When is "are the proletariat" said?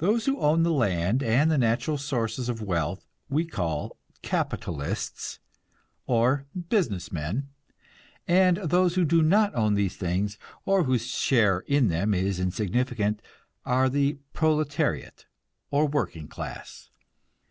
13.64-15.24